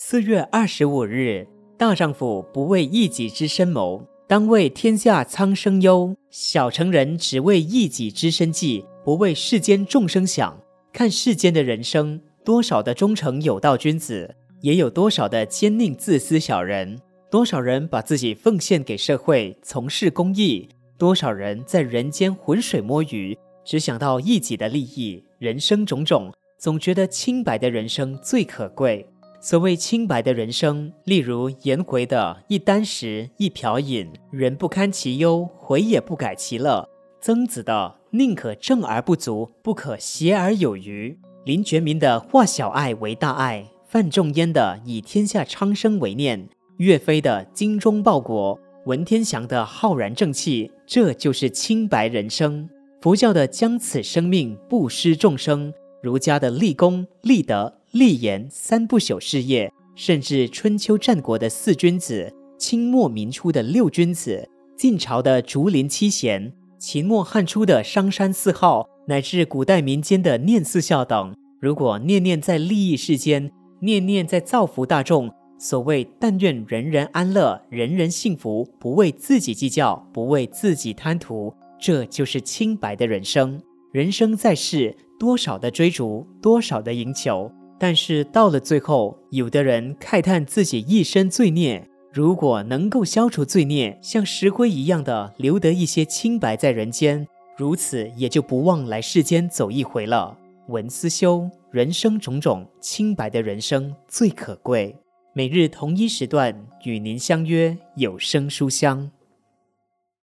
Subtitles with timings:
[0.00, 1.44] 四月二十五日，
[1.76, 6.14] 大丈夫不为一己之身谋，当为天下苍生忧。
[6.30, 10.56] 小成人只为一己之身计，不为世间众生想。
[10.92, 16.96] 看世间的人生，多少的忠诚有道君子，也有多少的奸佞自私小人。
[17.28, 20.68] 多少人把自己奉献给社会，从事公益？
[20.96, 25.24] 多少人在人间浑水摸鱼，只想到一己的利益？
[25.40, 29.04] 人生种种，总觉得清白的人生最可贵。
[29.40, 36.84] 所谓清白的人生，例如颜回的一箪食，一瓢饮，人不堪其忧，回也不改其乐；
[37.20, 46.40] 曾子的宁可正而不足，不可邪而有余；林觉民的化小爱为大爱；范仲淹的以天下苍生为念；
[46.78, 52.68] 岳飞的精忠报国；文天祥的浩然正气，这就是清白人生。
[53.00, 57.77] 佛教的将此生命布施众生，儒家的立功立德。
[57.92, 83.58] 立言三不朽事业，甚至春秋战国的四君子，清末民初的六君子，晋朝的竹林七贤，秦末汉初的商山四号，乃至古代民间的念四孝等，如果念念在利益世间，念念在造福大众，所谓但愿人人安乐，人人幸福，不为自己计较，不为自己贪图，这就是清白的人生。
[83.90, 87.50] 人生在世，多少的追逐，多少的赢求。
[87.78, 100.36] 但是到了最后，有的人慨叹自己一生罪孽，如果能够消除罪孽，像石灰一样的留得一些清白在人间，如此也就不忘来世间走一回了。
[100.66, 104.94] 文思修，人生种种，清白的人生最可贵。
[105.32, 109.08] 每日同一时段与您相约有声书香。